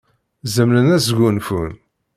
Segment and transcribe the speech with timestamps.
[0.53, 1.71] Zemren ad sgunfun.